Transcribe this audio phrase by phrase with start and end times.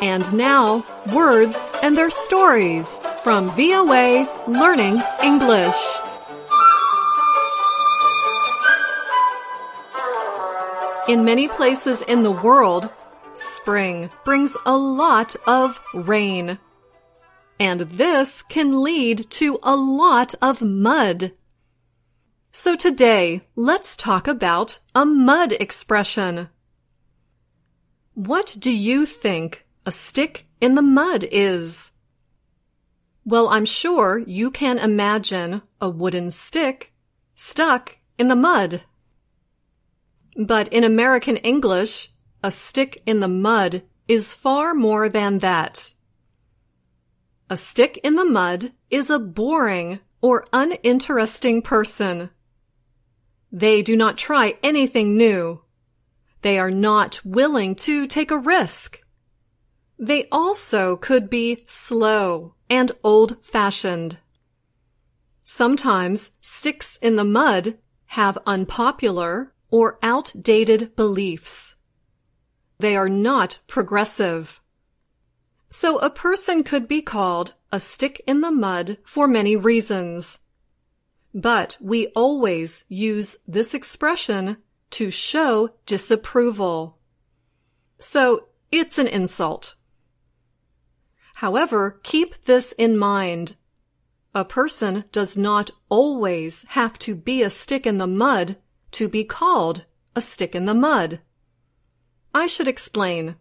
[0.00, 5.76] And now, words and their stories from VOA Learning English.
[11.08, 12.88] In many places in the world,
[13.34, 16.58] spring brings a lot of rain.
[17.60, 21.32] And this can lead to a lot of mud.
[22.58, 26.48] So today, let's talk about a mud expression.
[28.14, 31.90] What do you think a stick in the mud is?
[33.26, 36.94] Well, I'm sure you can imagine a wooden stick
[37.34, 38.80] stuck in the mud.
[40.34, 42.10] But in American English,
[42.42, 45.92] a stick in the mud is far more than that.
[47.50, 52.30] A stick in the mud is a boring or uninteresting person.
[53.52, 55.62] They do not try anything new.
[56.42, 59.00] They are not willing to take a risk.
[59.98, 64.18] They also could be slow and old fashioned.
[65.42, 71.74] Sometimes sticks in the mud have unpopular or outdated beliefs.
[72.78, 74.60] They are not progressive.
[75.68, 80.38] So a person could be called a stick in the mud for many reasons.
[81.34, 84.56] But we always use this expression
[84.90, 86.98] to show disapproval.
[87.98, 89.74] So it's an insult.
[91.34, 93.56] However, keep this in mind.
[94.34, 98.56] A person does not always have to be a stick in the mud
[98.92, 101.20] to be called a stick in the mud.
[102.34, 103.36] I should explain.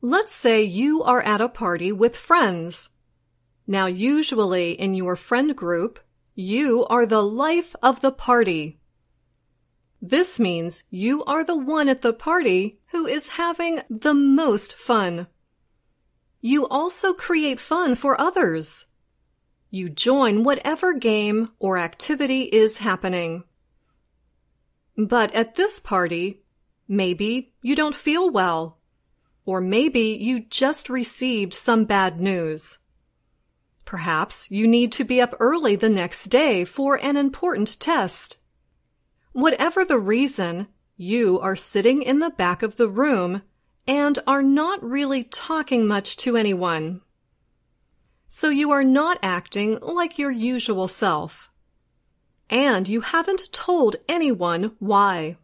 [0.00, 2.90] Let's say you are at a party with friends.
[3.66, 5.98] Now, usually in your friend group,
[6.38, 8.78] you are the life of the party.
[10.02, 15.28] This means you are the one at the party who is having the most fun.
[16.42, 18.84] You also create fun for others.
[19.70, 23.44] You join whatever game or activity is happening.
[24.94, 26.42] But at this party,
[26.86, 28.76] maybe you don't feel well.
[29.46, 32.78] Or maybe you just received some bad news.
[33.86, 38.36] Perhaps you need to be up early the next day for an important test.
[39.32, 40.66] Whatever the reason,
[40.98, 43.40] you are sitting in the back of the room
[43.86, 47.00] and are not really talking much to anyone.
[48.28, 51.50] So you are not acting like your usual self
[52.50, 55.36] and you haven't told anyone why.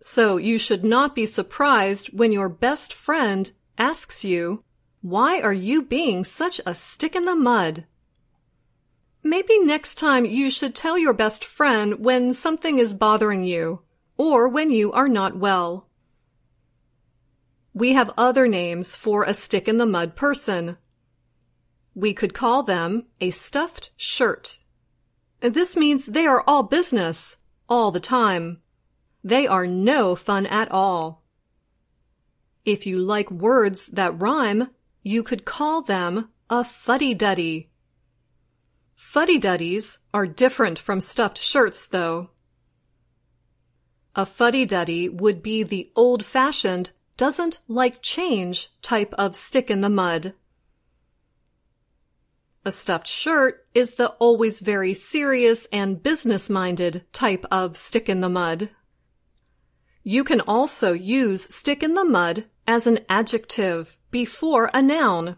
[0.00, 4.62] So you should not be surprised when your best friend asks you,
[5.02, 7.86] Why are you being such a stick in the mud?
[9.22, 13.80] Maybe next time you should tell your best friend when something is bothering you
[14.18, 15.88] or when you are not well.
[17.72, 20.76] We have other names for a stick in the mud person.
[21.94, 24.58] We could call them a stuffed shirt.
[25.40, 27.38] This means they are all business,
[27.70, 28.60] all the time.
[29.24, 31.22] They are no fun at all.
[32.66, 34.68] If you like words that rhyme,
[35.02, 37.70] you could call them a fuddy-duddy.
[38.94, 42.30] Fuddy-duddies are different from stuffed shirts, though.
[44.14, 50.34] A fuddy-duddy would be the old-fashioned, doesn't like change type of stick in the mud.
[52.64, 58.20] A stuffed shirt is the always very serious and business minded type of stick in
[58.20, 58.68] the mud.
[60.02, 65.34] You can also use stick in the mud as an adjective before a noun.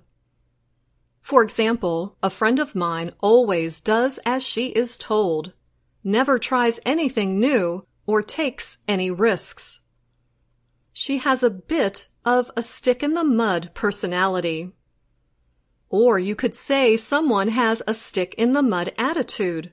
[1.22, 5.54] For example, a friend of mine always does as she is told,
[6.04, 9.81] never tries anything new, or takes any risks.
[10.93, 14.72] She has a bit of a stick in the mud personality.
[15.88, 19.72] Or you could say someone has a stick in the mud attitude.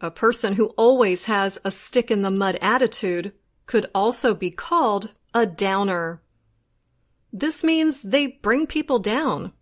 [0.00, 3.32] A person who always has a stick in the mud attitude
[3.64, 6.21] could also be called a downer.
[7.32, 9.52] This means they bring people down.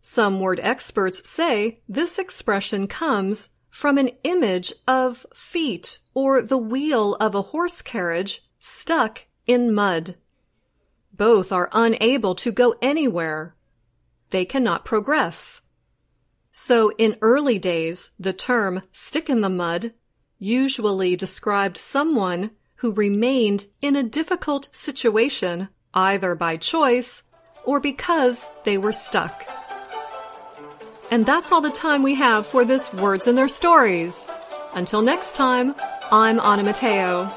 [0.00, 7.14] Some word experts say this expression comes from an image of feet or the wheel
[7.16, 10.16] of a horse carriage stuck in mud.
[11.12, 13.56] Both are unable to go anywhere
[14.30, 15.62] they cannot progress.
[16.50, 19.92] So in early days, the term stick in the mud
[20.38, 27.24] usually described someone who remained in a difficult situation either by choice
[27.64, 29.44] or because they were stuck.
[31.10, 34.28] And that's all the time we have for this Words and Their Stories.
[34.74, 35.74] Until next time,
[36.12, 37.28] I'm Anna Mateo.